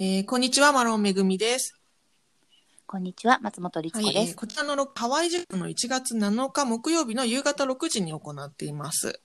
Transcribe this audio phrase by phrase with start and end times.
[0.00, 1.74] えーこんにちは、マロンめぐみです。
[2.86, 4.30] こんにちは、松本律はい、子です。
[4.30, 9.20] えーこちらの録ハワイ塾の1月7日木曜日の夕方6時に行っています。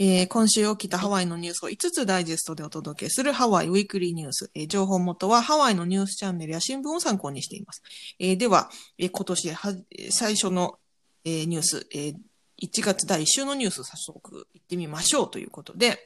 [0.00, 4.50] えー今週起きたハワイのニュースを5つダイジェストでお届けするハワイウィークリーニュース。
[4.56, 7.82] えー情報元はハワイのニュースチャンネルや新聞を参考にしています。
[8.18, 8.68] えーでは、
[8.98, 9.74] えー今年は
[10.10, 10.80] 最初の、
[11.24, 12.14] えーニュース、えー
[12.62, 16.00] 1月第1週のニュース早速行ってみましょうということで、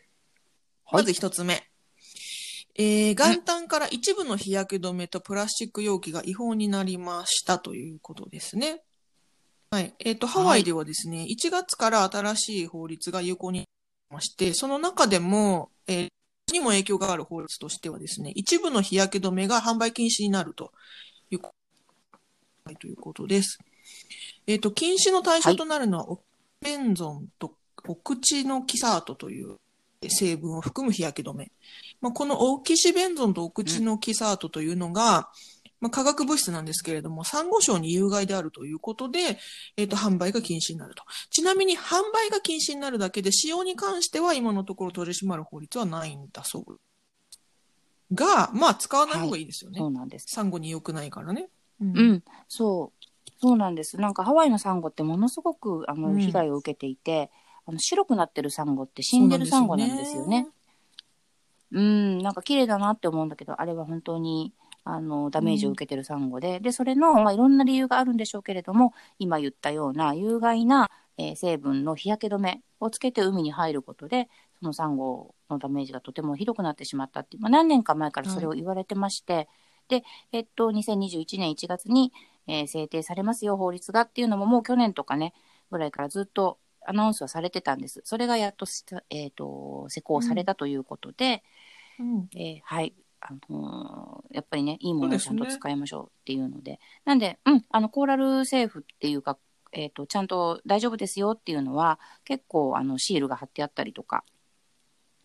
[0.93, 1.70] まず一つ目。
[2.77, 8.83] えー元旦から一部の日焼け止めとプラスチック容器が違法になりましたということですね。
[9.71, 9.95] はい。
[10.01, 13.69] えっ、と、ハワイではですね、1月から新しい法律が有効になり
[14.17, 16.09] まして、その中でも、えー
[16.53, 20.73] にも影響がある法律としてはですね、一部の日焼け止めが販売禁止になると
[21.31, 21.53] いうこ
[22.65, 23.59] はいということです。
[24.49, 26.21] えっ、と、禁止の対象となるのは、オ
[26.61, 27.55] ベンゾンと
[27.87, 29.59] オクチノキサートという
[30.09, 31.51] 成分を含む日焼け止め。
[32.01, 35.31] まあ、このオキシベンゾンとオクチノキサートというのが、
[35.81, 39.39] まあ、化学物質なんですけれども、サンゴ礁に有害であるということで、
[39.77, 41.05] えっ、と、販売が禁止になると。
[41.31, 46.81] ちなみに、販売が禁止になるだけで、使用に関しては今のところ取り締まる法律はないんだそう。
[48.15, 49.79] が、まあ、使わない方がいいですよね。
[49.79, 50.27] そうなんです。
[50.29, 51.49] サンゴに良くないからね。
[51.81, 53.07] うんうん、そう。
[53.41, 53.97] そうなんです。
[53.97, 57.31] なんかハワイのサンゴってものすごくあのうん被害を受けていて、
[57.71, 60.49] あの白くなってるサンゴって死んでるサンゴなんですよね。
[61.71, 79.49] うん、なんか綺麗だなって思うんだけど、あれは本当にあのダメージを受けてるサンゴで、で、それの、まあ、いろんな理由があるんでしょうけれども、今言ったような有害な、えー成分の日焼け止めをつけて海に入ることで、そのサンゴのダメージがとてもひどくなってしまったっていう、まあ、何年か前からそれを言われてまして、
[79.89, 82.13] で、えっと、2021年1月に、
[82.49, 85.35] えー制定されますよ、法律がっていうのももう去年とかね、
[85.71, 88.01] ぐらいからずっとアナウンスはされてたんです。
[88.05, 91.43] それがやっとした、えっ、と、施行されたということで、
[91.99, 92.95] うんえーはい。
[93.21, 96.81] あのーやっぱりね、いいものをちゃんと使いましょうっていうので。
[97.05, 99.39] なんで、うん、あの、コーラルセーフっていうか、
[99.73, 104.25] えっ、と、ちゃんと大丈夫ですよっていうのは、結構、あの、シールが貼ってあったりとか、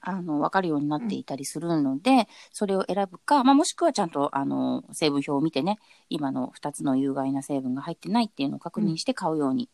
[0.06, 9.64] あの、わかるようになっていたりするので、それを選ぶか、まあ、もしくはちゃんと、あの、成分表を見てね、今の2つの有害な成分が入ってないっていうのを確認して買うように。
[9.64, 9.70] うん。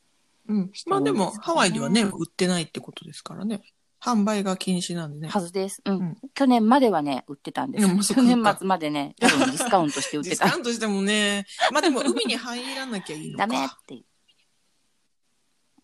[0.88, 3.62] まあでも、ハワイではね、売ってないってことですからね。
[4.02, 5.28] 販売が禁止なんでね。
[5.28, 5.82] はずです。
[5.86, 5.94] うん。
[5.94, 8.14] うん去年まではね、売ってたんです。
[8.16, 10.48] 去年末までね、多分ディスカウントして売っディてた。
[10.50, 13.46] スカウントしてもね、まあでも海に入らなきゃいいのか。
[13.46, 14.06] ダメっていう。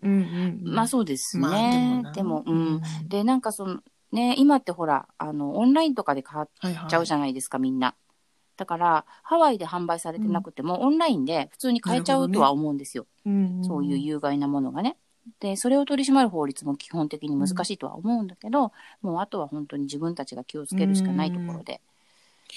[0.07, 0.73] うんうんうん。
[0.73, 2.01] まあそうですね。
[2.03, 2.81] まあでもなうん。
[3.07, 3.81] で、なんかその、
[4.11, 7.95] ね、今ってほら、あの、オンラインとかで買っはいはいちゃうじゃないですか、みんな。
[8.57, 13.05] だから、ハワイで販売されてなくても、オンラインで普通に買えちゃうとは思うんですよ。
[13.25, 14.97] うんんそういう有害なものがね。
[15.39, 21.81] で、それを取り締まる法律も基本的に難しいとは思うんだけど、もうあとは本当に自分たちが気をつけるしかないところで、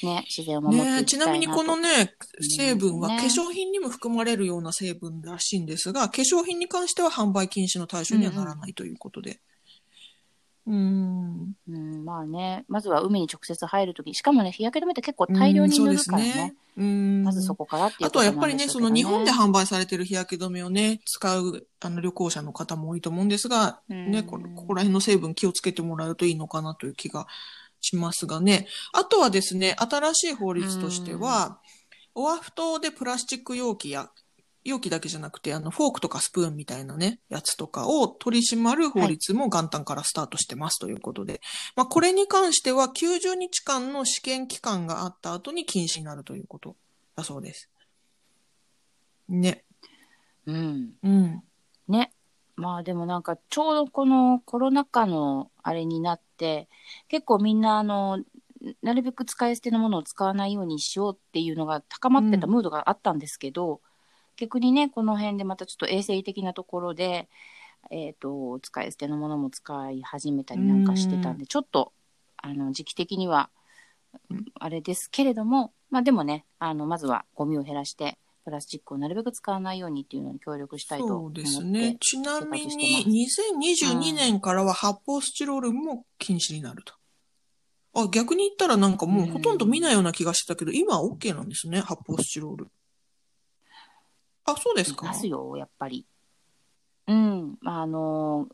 [0.03, 1.27] ね、自然を守ってねいきたいなと。
[1.27, 2.15] ちなみにこのね、
[2.56, 9.41] 成分はね化粧品にも含まれるような成分らしいんですが、化粧品に関しては販売禁止の対象にはならないということで。
[10.70, 11.53] うん。
[11.69, 16.25] うん、まあね、まずは海に直接入るとき、しかもね、日焼け止めって結構大量に塗るからね。
[16.25, 16.54] うんね。
[16.76, 17.25] うん。
[17.25, 27.26] まずそこからっていうあことはやっぱりね、そうの日本で販売されてる日焼け止めをね、使うあの旅行者の方も多いと思うんですが、うんね、こここら辺の成分気をつけてもらうといいのかなという気が
[27.80, 28.69] しますがね。
[28.92, 31.59] あとはですね、新しい法律としては、
[32.14, 34.10] オアフ島でプラスチック容器や、
[34.70, 41.41] 容器だけじゃなくて、あの、フォークとかスプーンみたいなね、やつとかを取り締まる法律も元旦からスタートしてますということで。
[41.76, 46.76] まあ、これに関しては90日間の試験期間があった後に禁止になるということ
[47.16, 47.70] だそうです。
[49.28, 49.64] ね。
[50.47, 50.92] うん。
[51.03, 51.42] うん。
[51.88, 52.12] ね。
[52.56, 56.69] まあでもなんかちょうどこのコロナ禍のあれになって、
[57.09, 58.22] 結構みんなあの、
[58.82, 63.80] なるべく使い捨てのものを使わないようにしようっていうのが高まってたうんムードがあったんですけど、
[64.41, 67.28] 逆にね、この辺でまたちょっと衛生的なところで、
[67.91, 71.93] えっ、と、使い捨てのものも使い始めたりなんかしてたんで、ちょっと、
[72.39, 73.51] あの、時期的には、
[74.55, 81.98] あれですけれども、まあでもね、あの、まずはゴミを減らして、プラスチックをなるべく使わないようにっていうのに協力したいとそ思ってうですね。
[82.01, 83.27] ちなみに、
[83.84, 86.95] 2022年からは発泡スチロールも禁止になると。
[87.93, 92.69] あ、逆に言ったらなんかもうほとんど見ないような気がしてたけど、今は OK なんですね、発泡スチロール。
[94.52, 95.06] あ、そうですか？
[95.06, 96.04] いますよ、やっぱり。
[97.06, 98.48] うん、まあ、あの、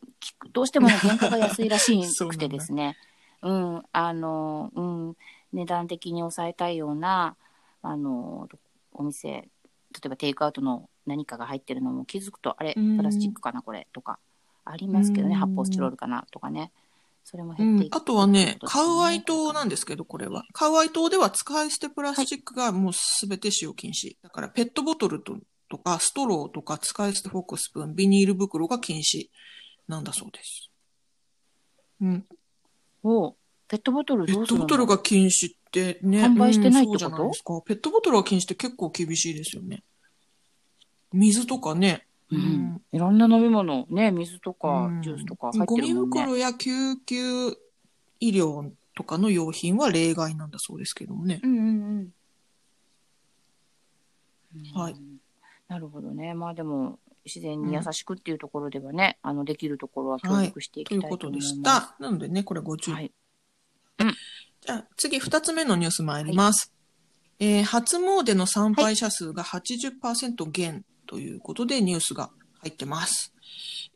[0.52, 2.96] どうしてもね、原価が安いらしくてですね。
[3.43, 5.16] うん、あの、うん、
[5.52, 7.37] 値段的に抑えたいような、
[7.82, 8.48] あの、
[8.93, 9.48] お店、例
[10.06, 12.96] えばテイクアウトの何かが入ってるのも気づくと、あれ、うん。
[12.96, 14.19] プラスチックかな、これ、とか、
[14.64, 15.40] ありますけどね、うん。
[15.40, 16.72] 発泡スチロールかな、とかね。
[17.25, 17.98] それもう減っていく、ん。
[17.98, 20.44] あとはね、カウアイと島なんですけど、これは。
[20.52, 24.16] カウアイ島では使い捨てプラスチックがもうすべて使用禁止。
[24.22, 25.37] だからペットボトルと
[25.69, 29.29] とか、ストローとか、使い捨てフォークスプーン、ビニール袋が禁止
[29.89, 30.71] なんだそうです。
[32.01, 32.27] うん。
[33.03, 33.37] お
[33.69, 34.67] ペットボトルペッどうするの？
[34.67, 36.23] トボトルが禁止ってね。
[36.25, 36.93] 販売してないってこと？
[36.93, 37.61] うんそうじゃないですか。
[37.67, 39.83] ペットボトルは禁止って結構厳しいですよね。
[41.13, 42.07] 水とかね。
[42.29, 46.11] うん、いろんな飲み物、ね、水とかうんジュースとか入ってるもんね。
[46.11, 47.51] ゴミ袋や救急
[48.19, 51.41] 医療とかの用品は例外なんだそうですけどもね。
[51.43, 52.13] うんうん
[54.55, 54.75] うん。
[54.75, 55.16] はいうん。
[55.69, 56.35] なるほどね。
[56.35, 61.51] まあでも、自然に優しくっていうところではね、あの、できるところは協力していというこきたいと思います。
[61.51, 61.97] とでした。
[61.99, 62.95] なのでね、これご注意。
[62.95, 63.13] はい。
[64.61, 66.73] じゃあ次、二つ目のニュース参ります。
[67.39, 72.31] えー初詣の参拝者数が80%減ということでニュースが
[72.61, 73.35] 入ってます。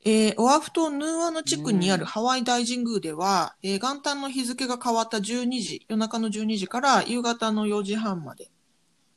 [0.05, 8.50] えーオアフ島ヌーアの地区にあるハワイ大神宮では、えー元旦の日付が変わった12時、夜中の12時から夕方の4時半まで、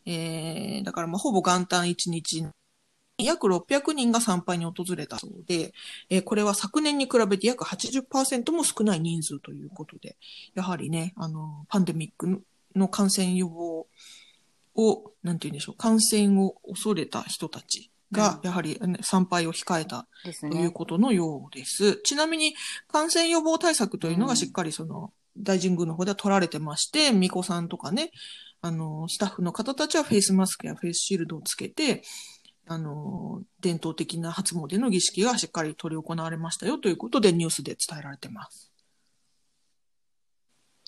[0.05, 2.45] えーだからまあほぼ元旦1日、
[3.19, 5.73] 約600人が参拝に訪れたそうで、
[6.09, 10.17] えーこれは昨年に比べて約80%も少ない人数ということで、
[10.55, 12.43] やはりね、あの、パンデミック
[12.75, 13.87] の感染予防
[14.75, 20.69] を、なんて言うんでしょう、感染を恐れた人たちが、やはり、ね参拝を控えたですというね。
[20.71, 21.97] ことのようです。
[22.03, 22.55] ちなみに、
[22.87, 28.11] 感染予防対策というのがしっかりその、大神宮の方では取られてまして、巫女さんとかね、
[28.61, 32.03] あの、スタッフの方たちはフェイスマスクやフェイスシールドをつけて、
[32.65, 38.71] あの、伝統的な初詣の儀式がしっかり取り行われましたよということでニュースで伝えられてます。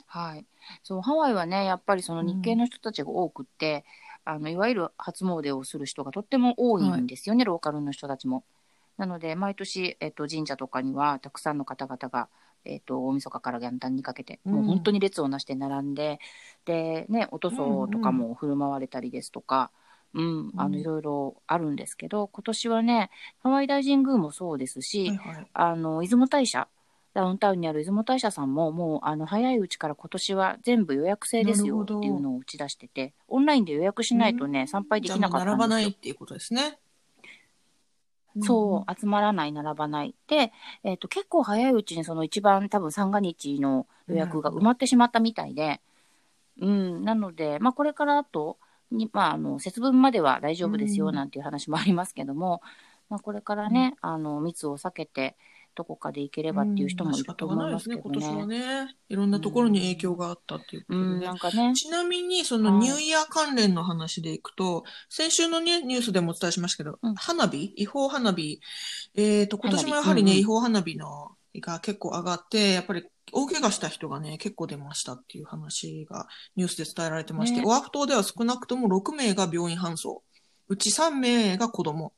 [0.07, 0.45] はい。
[0.83, 3.83] そう、ハワイはね、やっぱりその日系の人たちが多くって、
[4.24, 8.44] あの、いわゆる初詣をする人がとっても多いんですよね、ローカルの人たちも。
[8.97, 12.30] なので、毎年、えっと、神社とかには、たくさんの方々が、
[12.66, 16.20] えっと、大晦日から元旦にかけて、うんもう本当に列をなして並んで、
[16.66, 19.72] で、ね、お塗装とかも振る舞われたりですとか、
[20.14, 23.10] うん、あの、うんいろいろあるんですけど、今年はね、
[23.44, 25.48] ハワイ大神宮もそうですし、はいはい。
[25.54, 26.68] あの、出雲大社、
[27.14, 35.68] ダウンタウンにある出雲大社さんも、もう、あの、早いうちから今年は全部予約制ですよっていうのを打ち出してて、オンラインで予約しないとね、参拝できなかったんですよ。
[35.68, 36.78] ないっていうことですね。
[38.42, 40.16] そう、集まらない、並ばない。
[40.28, 40.52] で、
[40.84, 45.82] えっ、と、結構早いうちにその一番多分三が日の予約が埋まってしまったみたいで、
[46.60, 48.58] うん、なので、まあこれからあと、
[48.92, 52.62] にまあ、あの、節分までは大丈夫ですようんなんていう話もありますけども、
[53.10, 55.38] まあこれからね、あの、密を避けて、
[55.75, 58.48] どこかで行ければっていう人もいると思いますけどうんまあ仕方がないですね。
[58.48, 58.60] 今ね。
[58.60, 61.38] 年はね、いろんなところに影響があったっていうことうん、でねなん。
[61.38, 67.74] かね、ちなみに、そのはいニューイヤー関連の話でいくと、先週のニュニュースでもお伝えしましたけど、うん花火？
[67.75, 68.60] 違法花火？
[69.16, 71.31] えっ、と、今年もやはりね、違法花火の
[71.62, 80.24] が結構上がって、やっぱり大怪我した人がね、結構出ましたっていう話がニュースで伝えられてまして、ねオアフ島では少なくとも6名が病院搬送。
[80.68, 82.13] うち3名が子供。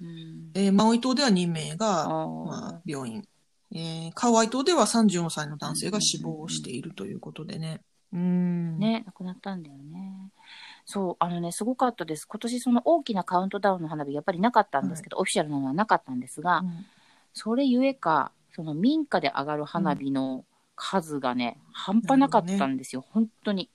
[0.00, 3.24] うん、えーマウイ島では2名が、まあ、病院。
[3.72, 7.80] えーカワイ島では34歳の男性が死亡しているということでね。
[8.12, 8.78] うん。
[8.78, 10.30] ね、亡くなったんだよね。
[10.84, 12.26] そう、あのね、すごかったです。
[12.26, 16.86] 今年その大きなカウントダウンの花火、やっぱりなかったんですけど、オフィシャルなのはなかったんですが、うん
[17.36, 23.68] それゆえか、その民家で上がる花火の数がね、半端なかったんですよ、本当に。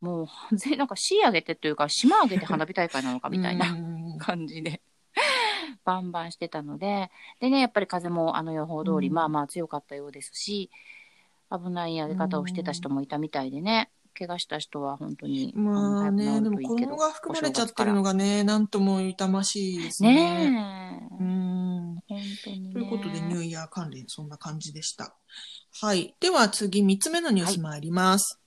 [0.00, 4.80] もう、ぜなんか市上げてというか、島上げて花火大会なのかみたいなうん感じで、
[5.84, 7.10] バンバンしてたので、
[7.40, 10.70] でね、やっぱり風もあの予報通り、うんまあまあ強かったようですし、
[11.50, 20.14] 危ない上げ方をしてた人もいたみたいでね、怪我した人は本当に、まあね、でのも子供が含まれちゃってるのががね、なんとも痛ましいですね。
[20.14, 21.94] ねえ、うん。
[22.08, 22.72] 本当にね。
[22.72, 25.16] ということで、ニューイヤー関連、そんな感じでした。
[25.80, 26.14] はい。
[26.20, 28.40] では次、三つ目のニュース参ります。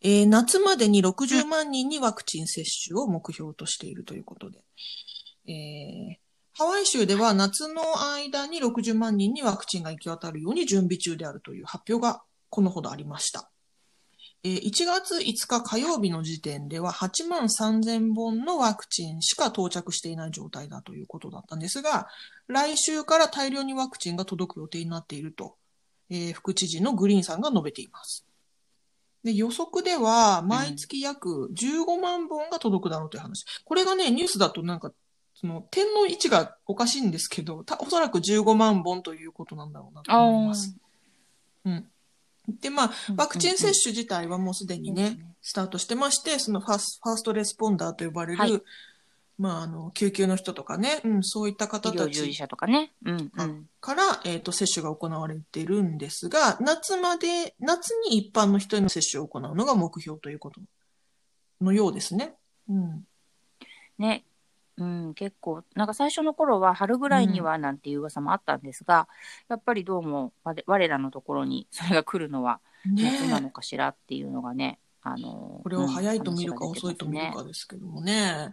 [0.00, 4.64] えー夏までに60万人にワクチン接種を目標としているということで。
[5.46, 6.23] えー
[6.56, 7.82] ハワイ州では夏の
[8.12, 13.50] 間に60万人にワクチンが行き渡るように準備中であるという発表がこのほどありました。
[14.44, 22.06] 1月5日火曜日の時点では8万3000本のワクチンしか到着していない状態だということだったんですが、
[22.46, 25.56] 来週から大量にワクチンが届く予定になっていると、
[26.10, 28.26] えー副知事のグリーンさんが述べています。
[29.24, 33.46] で予測では、毎月約15万本が届くだろうという話。
[33.64, 34.92] これがね、ニュースだとなんか、
[35.44, 40.74] その点の位置がおかしいんですけど、たおそらく15万本ということなんだろうなと思います。
[41.66, 41.84] うん。
[42.48, 48.62] で、まあ、ワクチン接種自体はもうすでにね、スタートしてまして、その firs first responder と呼ばれる、はい
[49.36, 52.92] まあ、あの、救急の人とかね、うん、そういった医方た療従事ち者とかね。
[53.04, 53.68] うん、あうん。
[53.82, 60.62] から、えっ、と、接種が行われてるんですが、夏まで、夏に一般の人への接種を行うのが目標ということ
[61.60, 62.34] のようですね。
[62.70, 63.04] うん。
[63.98, 64.24] ね。
[64.76, 69.08] うん、結構、なんか最初の頃は春ぐらいにはなんていう噂もあったんですが、
[69.48, 78.52] やっぱりどうも我我らのところに それが来るのは夏なねのかしらっていうのがね、あの、これを早いと見るかうん遅いと見るかですけどもね。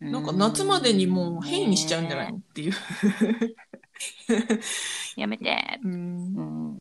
[0.00, 2.72] 話なんか夏までにもう変異にしちゃうんじゃないのねっていう。
[5.16, 5.80] やめて。
[5.82, 5.96] うんう
[6.74, 6.78] ん。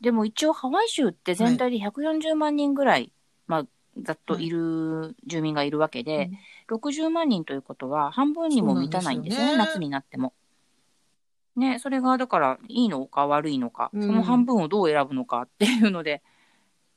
[0.00, 3.12] でも一応ハワイ州って全体で140万人ぐらい、
[3.46, 3.66] まあ、
[4.02, 6.30] ざっといる住民がいるわけで、
[6.68, 10.32] 60万人ということは半分にも満たないんですよね、ね夏になっても。
[11.56, 16.22] ね、それがだからいいのか悪いのか、うんその半分をどう選ぶのかっていうので、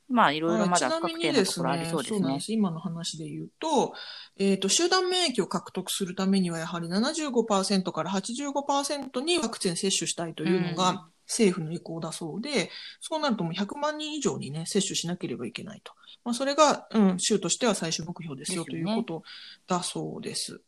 [0.08, 2.18] まあいろいろまだ不確定なところありそうですね。
[2.18, 2.52] そうなんです。
[2.52, 3.92] 今の話で言うと、
[4.38, 12.70] えっ、と、集団免疫を獲得するためには、やはり75%から85%にワクチン接種したいというのうんが政府の意向だそうで、
[13.00, 15.92] そうなるともう100万人以上にね、接種しなければいけないと。
[16.24, 19.22] まあ、それが、うん、州としては最終目標ですよということ
[19.66, 20.60] だそうです。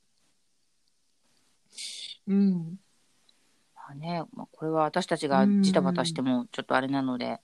[2.28, 2.78] うん。
[3.74, 7.40] まあね、まあ、これは私たちがジタバタしてもちょっとあれなので、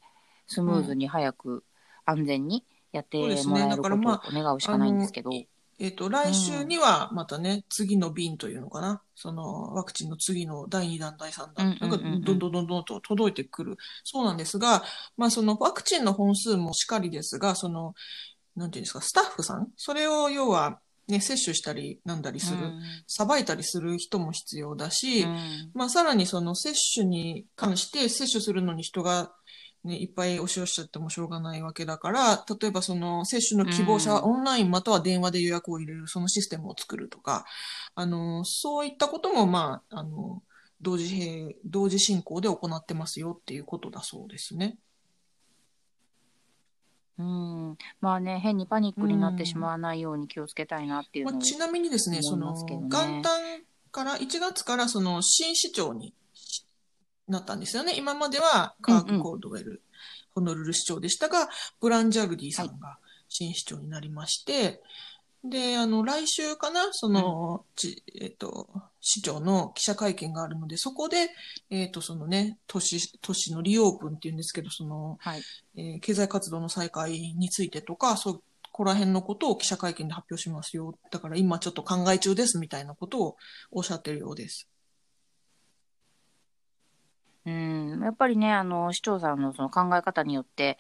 [0.47, 1.65] スムーズに早く
[2.05, 5.31] 安全にやってもらえることを願うしかないんですけど、
[5.79, 9.03] えっ、と、来週にはまたね、次の便というのかな。
[9.15, 12.13] その、ワクチンの次の第2弾、第3弾、うんうんうんうん。
[12.13, 13.77] なんかどんどんどんどんと届いてくる。
[14.03, 14.85] そうなんですが、
[15.17, 17.95] まあそのワクチンの本数もしっかりですが、その、
[18.57, 19.69] なんていうんですか、スタッフさん？
[19.77, 22.59] それを要は、ね、接種したりなんだりする、
[23.07, 25.71] さばいたりする人も必要だし、うんうん。
[25.75, 29.31] まあ、さらにその接種に関して接種するのに人が、
[29.87, 37.45] ね、いっぱい押し寄せちゃってもしょうがないわけだから、例えばその接種の希望者オンラインまたは電話で予約を入れる、そのシステムを作るとか、
[37.95, 40.43] あの、そういったことも、まあ、あの、
[40.83, 44.79] 同時並、同時進行で行ってますよっていうことだそうですね。
[47.19, 53.23] うん、まあね、変にパニックになってしまわないように気をつけたいなっていうのを、まあ、ちなみにですね、その、元旦
[53.91, 56.13] から、1月からその新市長に
[57.29, 57.95] なったんですよね。
[57.97, 59.83] 今まではカーク・コールドウェル、
[60.35, 61.49] ホノルル市長でしたが、
[61.81, 64.81] ブラン・ジャグディさんが新市長になりまして、
[65.45, 68.69] で、あの、来週かな、その、ちえっ、と、
[69.01, 71.31] 市長の記者会見があるので、そこで、
[71.71, 75.43] えっ、と、そのね、都市、都市のリオープンっていうんですけど、その、はい。
[75.77, 78.43] えー経済活動の再開についてとか、そう、こ
[78.73, 80.99] こら辺のことを記者会見で発表しますよ。
[81.11, 83.37] だから今ちょっと考え中ですみたいなことを
[83.71, 84.69] おっしゃってるようです。
[87.47, 90.79] うん、やっぱりね、あの、市長さんのその考え方によって、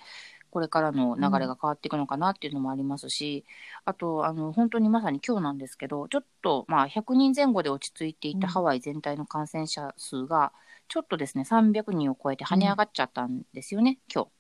[0.51, 3.45] これからの流れが変わっていくのかなっていうのもありますし、
[3.85, 10.53] あと、あの、本当にまさに今日なんですけど、ちょっと、まあ、100人前後で落ち着いていたうんハワイ全体の感染者数が、
[10.89, 14.31] ちょっとですね、300人を超えて跳ね上がっちゃったんですよね、今日。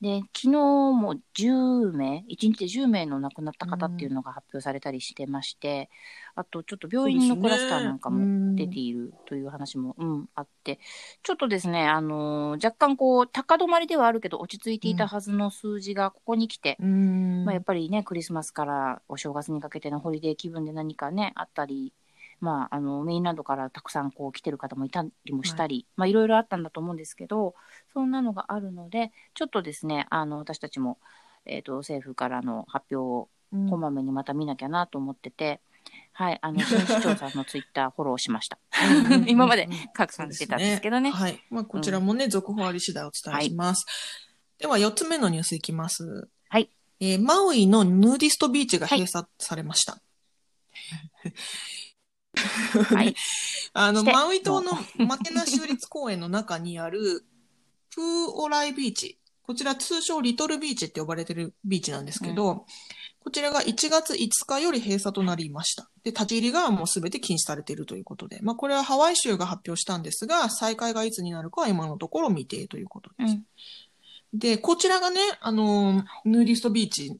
[0.00, 5.90] で、昨日も10名、1日で10名の亡くなった方っていうのが発表されたりしてまして、
[6.36, 10.78] あとちょっと病院のクラスターなんかも出ているという話も、うん、あって、
[11.24, 17.44] ちょっとですね、あのー若干こう、高止まりではあるけど、落ち着いていたはずの数字がここに来て、うん。
[17.44, 21.92] まあ、やっぱりね、クリスマスからお正月にかけてのホリデー気分で何かね、あったり、
[22.40, 27.54] まあ、あの、メインランドからたくさんこう来てる方もいたりもしたり、まあ、いろいろあったんだと思うんですけど、
[27.92, 30.98] そんなのがあるので、ちょっとですね、あの、私たちも、
[31.46, 35.60] えっ、と、政府からの発表をうんこまめにまた見なきゃなと思ってて、
[36.12, 38.58] はい、あの、新市長さんのツイッターフォローしました。
[39.26, 41.10] 今まで拡散してたんですけどね。
[41.10, 41.42] はい。
[41.48, 43.86] まあ、こちらもね、続報あり次第お伝えします。
[44.58, 46.28] では、4つ目のニュースいきます。
[46.48, 46.68] はい。
[47.00, 49.92] えーマウイのヌーディストビーチが閉鎖されました。
[49.92, 49.98] は
[51.28, 51.32] い。
[53.74, 54.72] あの、してマウイ島の
[55.06, 57.24] マケナ州立公園の中にある、
[57.90, 59.18] プーオライビーチ。
[59.42, 62.66] こちら通称リトルビーチって呼ばれてるビーチなんですけど、
[63.20, 65.90] こちらが1月5日より閉鎖となりました。
[66.02, 73.32] で、立ち入りがもうすべて禁止されているということで、まあこれはハワイ州が発表したんですが、再開がいつになるかは今のところ未定ということです。
[73.32, 73.44] うん。
[74.32, 77.18] で、こちらがね、あの、ヌーディストビーチ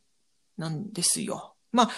[0.57, 1.55] なんですよ。
[1.73, 1.91] まあ、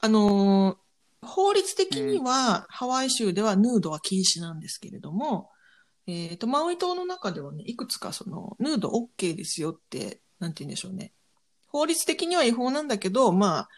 [0.00, 0.78] あの、
[1.22, 5.50] 法律的には、ハワイ州ではヌードは禁止なんですけれども、
[6.06, 11.12] えっ、と、マウイ島の中ではね、いくつかその、ヌード OK ですよって、なんて言うんでしょうね。
[11.68, 13.68] 法律的には違法なんだけど、まあ、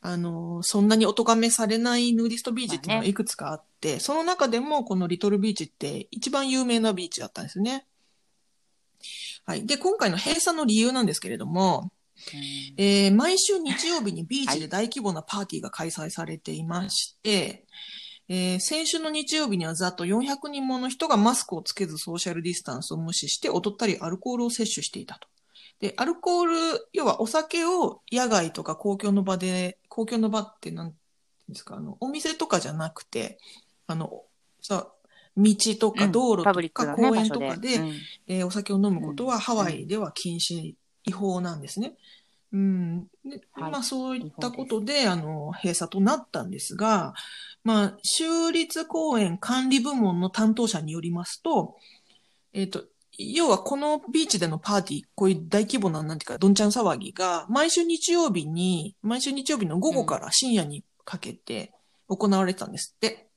[0.00, 7.86] あの、そんなにお咎めされないヌーディストビーチっていうのまあねがいくつかあって、その中でもこのリトルビーチって一番有名なビーチだったんですね。
[9.46, 9.66] はい。
[9.66, 11.90] で、今回の閉鎖の理由なんですけれども、
[12.76, 17.64] えー毎週日曜日にビーチで大規模なパーティーが開催されていまして、
[18.28, 25.28] えー先週の日曜日にはざっと400人もの人がマスクをつけずソーシャルディスタンスを無視して踊ったりアルコールを摂取していたと。
[25.80, 30.98] で、アルコール、要はお酒を野外とか公共の場で、公共の場ってなんてい
[31.48, 33.38] うんですか、あの、お店とかじゃなくて、
[33.86, 34.22] あの、
[34.62, 34.88] さ、
[35.36, 37.80] 道とか道路とか公園とかで、
[38.28, 41.94] えーお酒を飲むことはうんハワイでは禁止、違法なんですね。
[42.52, 43.06] うん。
[43.24, 47.14] ではいまあそういったことで、あの、閉鎖となったんですが、
[47.64, 51.76] まあ、州立公園管理部門の担当者によりますと、
[52.52, 52.84] えっ、と、
[53.18, 61.72] 要はこのビーチでのパーティー、こういう大規模な、なんていうか、どんちゃん騒ぎが、毎週日曜日に、毎週日曜日の午後から深夜にかけて
[62.08, 63.28] 行われてたんですって。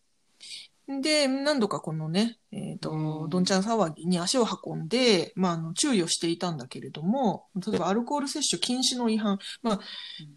[0.88, 3.29] で、何度かこのね、えっ、と、うん。
[3.29, 9.79] どんちゃん騒ぎに足を運んで、まあ、あの、注意をしていたんだけれども、例えばアルコール摂取禁止の違反、まあ、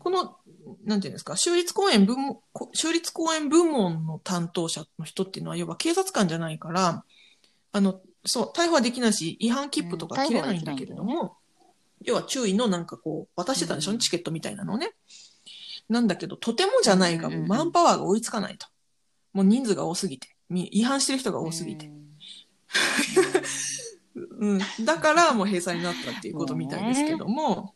[0.00, 0.36] この、
[0.84, 7.04] なんていうんですか、州立公園部門、こ州立公園部門の担当者の人っていうのは、要は警察官じゃないから、
[7.70, 11.08] あの、そう、逮捕はできないし、違反切符とか切れないんだけれどうん。
[11.10, 11.36] 逮も、
[12.02, 14.94] 要は注意のなんかこう、渡してたんでしょ、うんチケットみたいなのをね。
[15.88, 18.66] なんだけど、とてもじゃないが、うんうマンパワーが追いつかないと。
[19.32, 20.29] もう人数が多すぎて。
[20.50, 21.90] み違反してる人が多すぎて。
[24.38, 24.60] うん。
[24.84, 27.74] だから、もう閉鎖になったっていうことみたいですけども、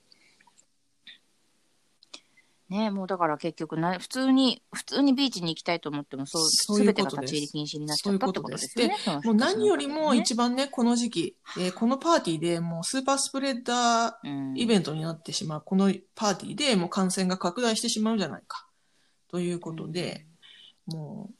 [2.71, 8.97] ねもうだから結局な、普通に、普通にビーチに行きたいと思っても、そう、そういうすべてがことです立ち入り禁止になっちゃったってことですよね。
[9.05, 18.67] そのもう何よりも一一番ね、この時期、えーこのパーティーでもうスーパースプレッダーうんイベントになってしまう、このパーティーでもう感染が拡大してしまうんじゃないか。
[19.29, 20.27] ということで、
[20.87, 21.31] も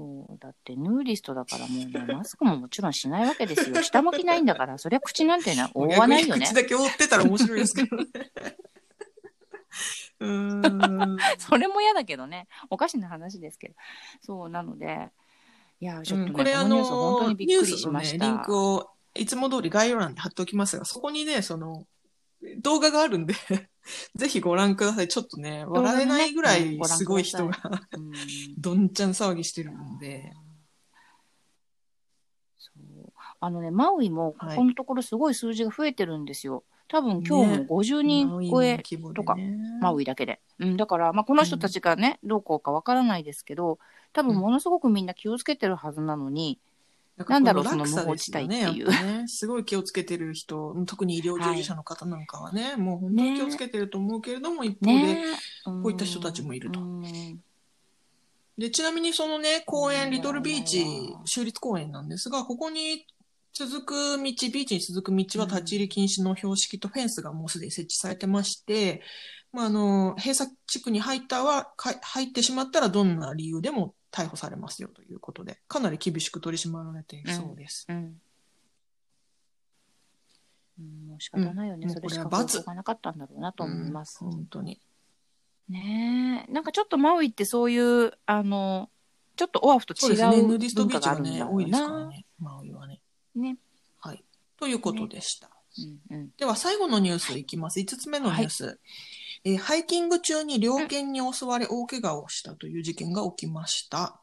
[0.00, 3.82] そう、だってヌーリストだからもうね、マスクももちろんしないわけですよ。
[3.84, 6.54] 下向きないんだから、そりゃ口なんてな、う、覆わないよね口。
[6.54, 8.06] だけ覆ってたら面白いですけどね。
[10.20, 11.18] うーん。
[11.38, 12.48] それも嫌だけどね。
[12.70, 13.74] おかしな話ですけど。
[14.22, 15.10] そう、なので、
[15.80, 18.24] いや、ちょっとね、うんこれあこのニュース本当の、にびっくりしました。
[18.24, 21.86] リンクをいつも通り概要欄に貼っておきますが、そこにね、その、
[22.62, 23.34] 動画があるんで、
[24.14, 25.08] ぜひご覧ください。
[25.08, 27.58] ちょっとね、笑えないぐらいすごい人が、
[27.92, 28.12] うん。
[28.58, 30.32] どんちゃん騒ぎしてるので、
[32.58, 33.12] そう。
[33.40, 36.64] あのね、マウイもこはいこのところすごい数字が増えてるんですよ。
[36.88, 37.58] 多分今日ね。
[37.58, 38.82] も50人超え、
[39.14, 39.36] とか
[39.80, 40.40] マウイイだけで。
[40.58, 43.78] うん、だから、まあ、この人たちがね、どうこうかわからないですけど、
[44.12, 46.58] 多分ものすごくみんな気をつけてるはずなのに、
[47.28, 48.90] なんだろうその無法地帯っていう。
[48.90, 55.24] やっぱね、すごい気をつけてる人、特に医療従事者の方なんかはね、もう本当に気をつけてると思うけれども、一方で、ね
[55.64, 56.80] ここういった人たちもいると。
[56.80, 57.40] うん。
[58.58, 60.84] で、ちなみにそのね、公園、うんリトルビーチ、
[61.24, 63.06] 州立公園なんですが、ここに
[63.52, 69.02] 続く道、ビーチに続く道は立ち入り禁止の標識とフェンスがもうすでに設置されてまして、
[69.52, 77.86] まあ、あの、閉鎖地区に入ったは、か入ってしまったらどんな理由でも逮捕されますよということで、かなり厳しく取り締まられているそうです。
[77.88, 77.96] うん。
[77.96, 78.20] うん
[81.08, 81.86] もう仕方ないよね。
[81.86, 84.24] うんそれしか罰方法がなかったんだろうなと思います。
[84.24, 84.80] うん本当に。
[85.68, 86.52] ねえ。
[86.52, 88.90] なんかちょっとマウイってそういう、あの、
[89.36, 90.42] ちょっとオアフと違そうですね。
[90.42, 92.06] ヌーうディスト文ビーチがね、多いうですからな。
[92.08, 92.26] ね。
[92.38, 93.00] マウイはね。
[93.36, 93.56] ね。
[94.00, 94.24] はい。
[94.58, 95.50] ということでした。
[96.10, 96.30] うんうん。
[96.36, 97.78] では最後のニュースいきます。
[97.78, 98.80] 5つ目のニュース。
[99.44, 104.20] えーハイキング中に猟犬に襲われ大怪我をしたという事件が起きました。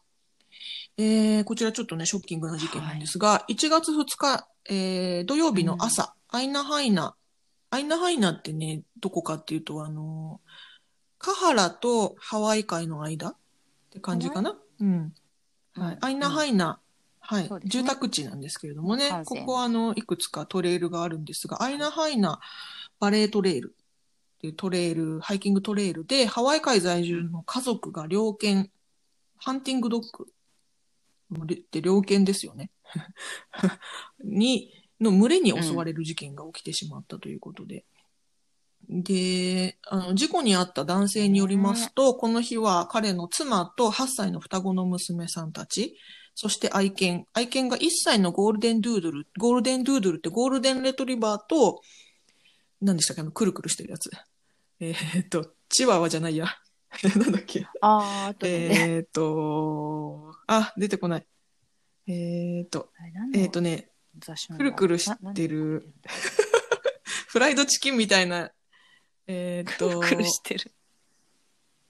[0.98, 7.16] えーこちらちょっとね、ショッキングな事件なんですが、1月2日、えー土曜日の朝、アイナハイナ。
[7.70, 10.50] アイナハイナってね、どこかっていうと、あのー
[11.20, 13.36] カハラとハワイ海の間っ
[13.90, 14.56] て感じかな？
[14.80, 15.14] うん。
[15.74, 15.98] はい。
[16.02, 16.80] アイナハイナ。
[17.20, 22.40] はい、ね住宅地なんですけれどもねここはあの、いくつかトレイルがあるんですが、アイナハイナ
[23.00, 23.76] バレートレイル
[24.38, 28.70] っていうトレイル、ハイキングトレイルで、ハワイ海在住の家族が猟犬、
[29.38, 30.28] ハンティングドッグ
[31.54, 32.70] って猟犬ですよね。
[34.24, 34.72] に、
[35.02, 37.86] の群れに襲われる事件が起きてしまったということで。
[38.90, 45.98] で、あの、事故に遭った男性によりますと、この日は彼の妻と8歳の双子の娘さんたち、
[46.36, 47.26] そして愛犬。
[47.34, 49.28] 愛犬が1歳のゴールデンドゥードル。
[49.40, 51.82] ゴールデンドゥードルってゴールデンレトリバーと、
[52.82, 53.22] 何でしたっけ？
[53.22, 54.12] あの、くるくるしてるやつ。
[54.80, 56.48] えーっと、チワワじゃないや。
[57.18, 57.66] なんだっけ？
[57.82, 58.76] あー、あとでね。
[58.90, 61.28] えーっと、あ、出てこない。
[62.08, 62.92] えーっと、
[63.34, 63.90] えーっとね、
[64.56, 65.94] くるくるしてる。
[67.28, 68.52] フライドチキンみたいな、
[69.28, 70.72] えーっと、くるくるしてる。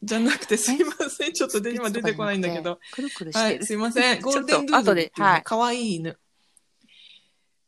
[0.04, 1.34] じゃなくてすいません。
[1.34, 2.80] ちょっとで今出てこないんだけど。。
[2.94, 3.56] くるくるしてる。
[3.58, 4.22] はい、すいません。
[4.22, 6.20] ゴールデンドゥールっていうねではい可愛い犬。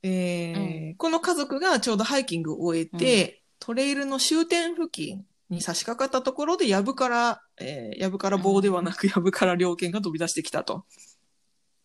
[0.04, 10.84] えーこの家族がちょうどハイキングを終えて、トレイルの終点付近に差し掛かったところで、やぶから、えー、やぶから棒ではなく、やぶから猟犬が飛び出してきたと。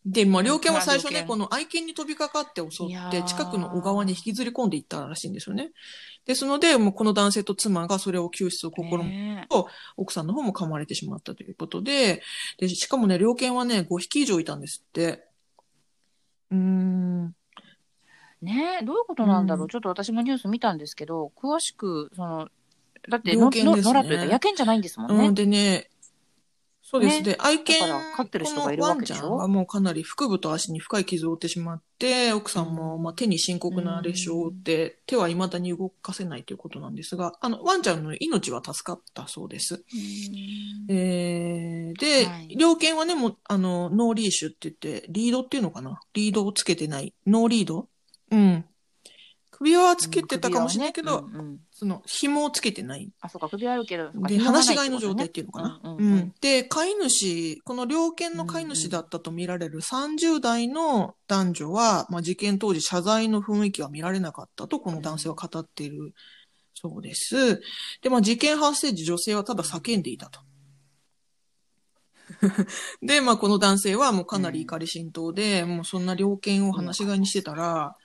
[0.05, 5.71] で、まあ、猟犬は最初ね、この愛犬に飛びかかって襲って、近くの小川に引きずり込んでいったらしいんですよね。
[6.27, 9.47] ですので、もうこの男性と妻がそれを救出を試みね
[9.97, 12.23] 奥さんの方も噛まれてしまったということで、
[12.59, 15.25] で、しかもね、猟犬はね、5匹以上いたんですって。
[16.51, 17.35] うーん。
[18.43, 19.69] ねえ、どういうことなんだろう、うん。
[19.69, 22.49] ちょっと私もニュース見たんですけど、詳しく、その、
[23.09, 24.03] だっての、猟犬ですね。
[24.03, 25.29] というか野犬じゃないんですもんね。
[25.29, 25.89] うん、でね、
[26.87, 27.17] そうです。
[27.17, 27.23] ね。
[27.23, 29.15] で、愛犬、だから飼ってる人がいるわけでしょ？
[29.15, 39.75] このワンちゃんはもうかなり腹部と足に深い傷を負ってしまって、奥さんもまあ手に深刻な裂傷を負って、手は未だに動かせないということなんですが、あの、ワンちゃんの命は助かったそうです。
[39.75, 40.95] うん。
[40.95, 42.55] えー、で、はい。
[42.55, 45.99] 猟犬はね、もう、あの、 no leash って言って、リードっていうのかな？
[46.13, 47.15] リードをつけてない。
[47.27, 47.89] ノーリード？
[48.35, 48.65] うん。
[49.51, 53.11] 首輪はつけてたかもしれないけど、首輪はねうんうんその、紐をつけてない。
[53.21, 55.81] あ、そうか、首輪あるけど、そうかで、放し飼いのな状態っていうのかな。
[55.83, 56.35] ううんうんうんん。
[56.41, 66.15] で、飼い主、この猟犬の飼い主だったと見られる30代の男女は、まあ、事件当時謝罪の雰囲気は見られなかったと、この男性は語っている
[66.75, 67.61] そうです。
[68.03, 70.41] で、まあ、事件発生時女性はただ叫んでいたと。
[73.03, 77.97] で、まあ、この男性はもうかなり怒り心頭で、もうそんな猟犬を放し飼いにしてたら、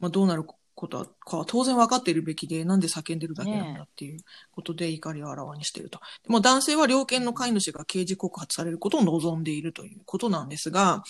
[0.00, 4.20] まあ、どうなることはかは当然分かっているべきで、なんで叫んでるだけなんだっていう
[4.52, 6.00] ことで怒りをあらわにしていると。
[6.24, 11.02] でも男性は猟犬の飼い主が刑事告発されることを望んでいるということなんですが、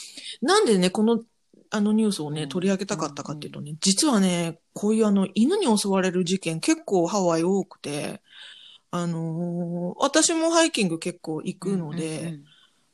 [0.42, 1.20] なんでね、この、
[1.70, 8.20] あのニュースをね、うん取り上げたかったかっていうとね、実はね、こういうあの、犬に襲われる事件結構ハワイ多くて、
[8.90, 12.38] あのー私もハイキング結構行くので、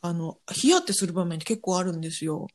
[0.00, 2.46] あの、ヒヤってする場面って結構あるんですよ。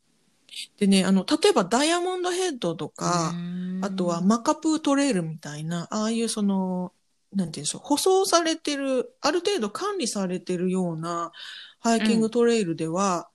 [0.77, 6.93] でね、あの、例えばダイヤモンドヘッドとか、うんあとはマカプートレイルみたいな、ああいうその、
[7.33, 11.31] なんて言うんでしょう、舗装されてる、ある程度管理されてるような
[11.79, 13.27] ハイキングトレイルでは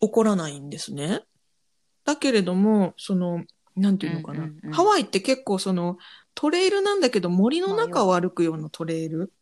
[0.00, 1.22] 起こらないんですね。
[2.04, 3.44] だけれども、その、
[3.76, 5.98] なんていうのかな、うんうんうんハワイって結構その、
[6.34, 9.32] トレイルなんだけど森の中を歩くようなトレイル。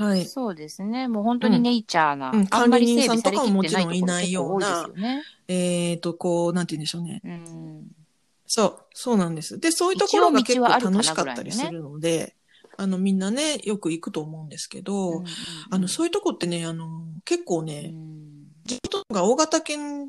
[0.00, 0.24] はい。
[0.24, 1.08] そうですね。
[1.08, 5.22] もう本当にネイチャーな、うん管理人さんとかももちろんいないようなね。
[5.46, 7.20] えっ、と、こう、なんて言うんでしょうね。
[7.24, 7.90] うん
[8.46, 9.60] そう、そうなんです。
[9.60, 12.34] で、そういうところが結構楽しかったりするので、
[12.78, 15.26] あの、みんなね、よく行くと思うんですけど、うんうん
[15.70, 18.30] あの、そういうとこってね、あの、結構うね、ん
[18.64, 20.08] 地元が大型犬、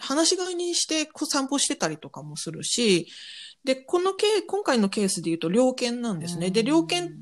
[0.00, 3.08] 放し飼いにしてこう散歩してたりとかもするし、
[3.64, 6.50] で、このケー今回のケースで言うと、猟犬なんですね。
[6.50, 7.12] で、猟犬、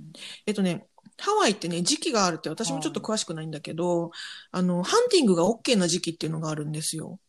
[0.47, 0.87] えっとね、
[1.19, 4.11] ハワイってね、時期があるって私もちょっと詳しくないんだけど、
[4.51, 7.21] あの、ハンティングが OK な時期っていうのがあるんですよ。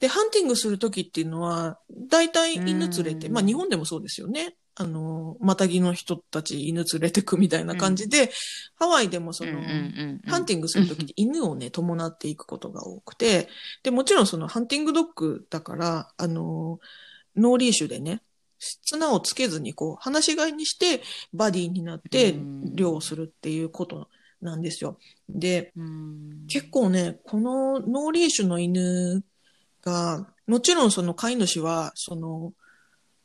[0.00, 4.56] で、ハンティングするときっていうのは、大体犬連れて、うんまあ日本でもそうですよね。
[4.76, 8.30] あの、またぎの人たち犬連れてくみたいな感じで、
[8.74, 13.48] ハワイでもその、うんうんうんうんハンティングするときって犬をね、伴っていくことが多くて、
[13.82, 16.80] で、もちろんその hunting dog だから、あの、
[17.36, 18.22] no leash でね、
[18.58, 24.08] 綱をつけずにこう、放し飼いにして、バディになってうん猟をするっていうこと
[24.40, 24.98] なんですよ。
[25.28, 29.24] で、うん結構ね、この no leash の犬
[29.82, 32.52] が、もちろんその飼い主は、その、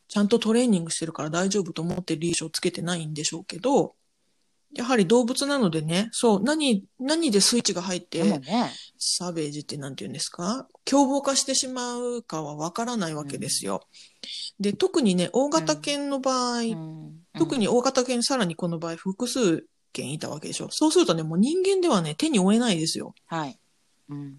[0.08, 3.96] ちゃんとトレーニングしてるから大丈夫と思って leash をつけてないんでしょうけど、
[4.75, 10.67] やはり動物なのでね、そう、何、何でスイッチが入って、ね、サベージってなんて言うんですか？
[10.86, 13.82] 凶暴化してしまうかはわからないわけですよ。
[14.60, 20.67] で、特にね、大型犬の場合、うん特に大型犬さらにこの場合複数犬いたわけでしょ。
[20.71, 23.13] そうするとね、もう人間ではね、手に負えないですよ。
[23.27, 23.58] はい。
[24.10, 24.38] うん。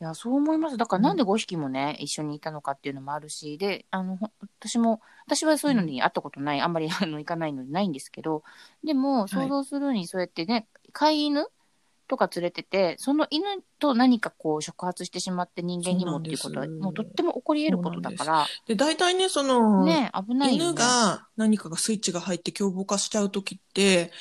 [0.00, 0.76] いや、そう思います。
[0.76, 4.30] だからなんで5匹もね、一緒にいたのかっていうのもあるし、で、あの、ほ
[4.60, 8.44] 私も、私はそういうのに会ったことない、あんまり あの行かないのでないんですけど、
[8.84, 9.28] でも、い。
[9.28, 11.48] 想像するにそうやってね、飼い犬
[12.06, 13.44] とか連れてて、その犬
[13.80, 20.70] と何かこう触発してしまって人間にもっていうことは、もうとっても起こり得ることだから、で、大体ね、その、ね、危ないよね。
[20.70, 24.12] 犬が何かがスイッチが入って凶暴化しちゃうときって、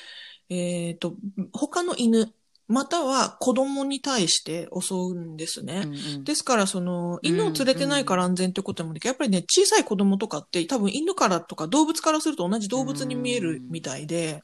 [0.49, 1.13] えっ、と、
[1.53, 2.33] 他の犬、
[2.67, 5.83] または子供に対して襲うんですね。
[5.85, 14.43] うんうんですから、その、犬を連れてないから安全ってこともできるやっぱりね、小さい子供とかって多分犬からとか動物からすると同じ動物に見えるみたいで、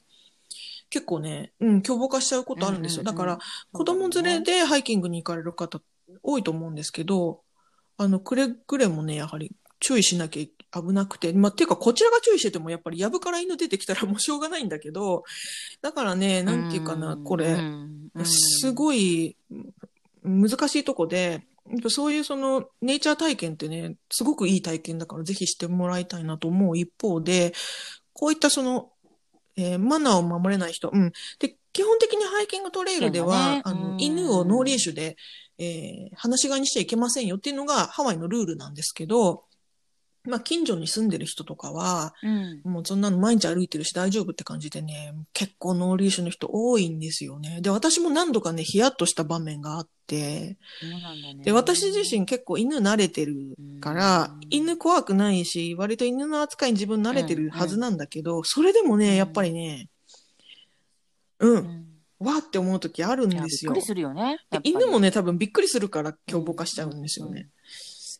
[0.88, 3.02] 結構ね、うん、凶暴化しちゃうことあるんですよ。
[3.02, 3.38] うんうんうんだから、
[3.72, 5.80] 子供連れでハイキングに行かれる方
[6.22, 7.42] 多いと思うんですけど、
[7.96, 10.42] あの、くれぐれもね、やはり注意しなきゃ
[10.82, 15.24] 危なくて、まあ、っていうか、こちらが注意してても、やっぱりやぶから犬出てきたらもうしょうがないんだけど、
[15.82, 17.56] だからね、なんていうかな、これ、
[18.24, 19.36] すい、ごい
[20.22, 21.46] 難しいとこで、
[21.88, 27.54] そういうそのネイチャー体験ってね、すごくいい体験だからぜひしてもらいたいなと思う一方で、
[28.12, 28.90] こういったその、
[29.56, 31.12] えーマナーを守れない人、うん。
[31.38, 33.62] で、基本的にハイキングトレイルでは、ね。
[33.64, 34.00] あのう、ん。
[34.00, 35.16] 犬を no leash で、
[35.58, 39.44] えー、放し飼いにしちゃいけませんよっていうのがハワイのルールなんですけど、
[40.26, 42.62] まあ、近所に住んでる人とかは、うん。
[42.64, 47.60] もうそんなの毎日歩いてるし大丈夫って感じでね、結構 no leash の人多いんですよね。
[47.60, 50.56] で、私も何度かね、ヒヤッとした場面があって、
[51.34, 51.44] ね。
[51.44, 59.90] で、私自身結構犬慣れてるからうん、犬怖くないし、割と犬の扱いに自分慣れてるはずなんだけど、それでもうんね、やっぱりね、
[61.40, 61.86] う、うんん。
[62.18, 63.86] わーって思う時あるんですよびっくり。
[63.86, 64.38] するよね。
[64.62, 67.48] 犬もね、多分びっくりするから凶暴化しちゃうんですよね。。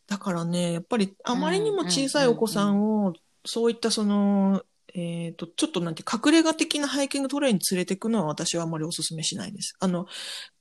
[0.07, 3.13] だからね、やっぱりあまりにも小さいお子さんを、
[3.45, 4.63] そういったその、
[4.93, 9.75] えっ、と、ちょっとなんて隠れ家的なハイキングトレインに連れてくのは私はあまりお勧めしないです。
[9.79, 10.07] あの、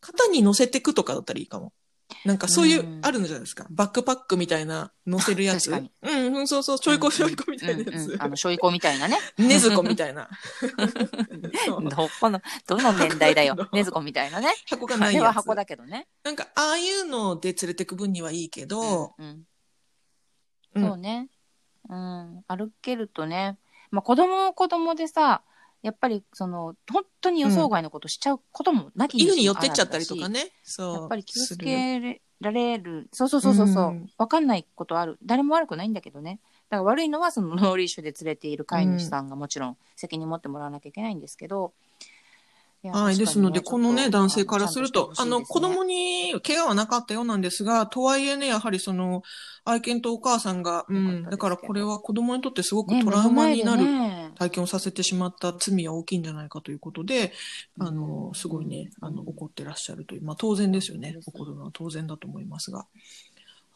[0.01, 1.73] 肩に乗せてくとかだったらいいかも。
[2.25, 3.67] なんかそういう、うんあるのじゃないですか。
[3.71, 5.71] バックパックみたいな乗せるやつ。
[5.71, 8.17] 確かにうん、うん、そうそう、ちょいこちょいこみたいなやつ。
[8.19, 9.19] あの、しょいこみたいなね。
[9.37, 10.31] ねずこみたいな。
[11.91, 13.57] どこの、どの年代だよ。
[13.75, 14.55] ねずこみたいなね。
[14.67, 16.09] 箱があないやは箱だけどね。
[16.23, 19.15] なんか、ああいうので連れてく分にはいいけど、
[20.75, 21.29] そうね。
[21.91, 22.45] うん。
[22.49, 23.59] 歩けるとね。
[23.91, 25.43] まあ子供も子供でさ、
[25.85, 30.31] やっぱりその、本当に予想外のことしちゃうこともなき犬に寄ってっちゃったりとか。
[30.31, 30.51] ね。
[30.63, 30.95] そう。
[30.95, 33.07] やっぱり気をつけられる。
[33.13, 34.11] そうそうそうそうそううん。
[34.17, 35.19] わかんないことある。
[35.23, 36.41] 誰も悪くないんだけどね。
[36.71, 41.75] だから悪いのはその ノーリーシュで連れている飼い主さんがもちろん責任持ってもらわなきゃいけないんですけど。
[42.91, 43.17] はい。
[43.17, 49.23] ですので、このね、男性からすると、あの、子供に怪我はなかったようなんですが、とはいえね、やはりその、
[49.67, 53.87] 愛犬とお母さんが、うん、だからこれは子供にとってすごくねトラウマになる
[54.35, 57.33] 体験をさせてしまった罪は大きいんじゃないかということで、
[57.79, 58.35] あうの、ん。
[58.35, 61.17] すごいね、あの、うん怒ってらっしゃるという、まあ当然ですよね。
[61.27, 62.87] 怒るのは当然だと思いますが。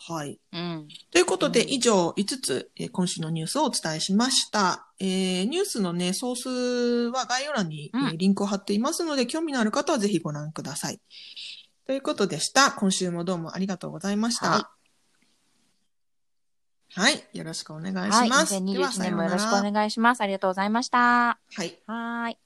[0.00, 0.38] はい。
[0.52, 0.88] うん。
[1.10, 4.86] ということで、うん以上5つ、えー今週のニュースをお伝えしました。
[5.00, 6.48] えーニュースのね、ソース
[7.12, 11.00] は概要欄に、えーうんリンクを貼っていますので、興味のある方はぜひご覧ください。
[11.86, 12.70] ということでした。
[12.72, 14.50] 今週もどうもありがとうございました。
[14.50, 14.62] はい
[16.94, 17.22] はい。
[17.34, 18.28] よろしくお願いはい。
[18.28, 18.52] します。
[18.52, 20.20] では2021年もよろしくお願いします。
[20.22, 20.98] ありがとうございました。
[20.98, 21.78] はい。
[21.86, 22.38] はーい。